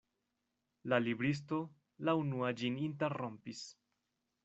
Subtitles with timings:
[0.93, 1.61] La libristo
[2.09, 3.65] la unua ĝin interrompis.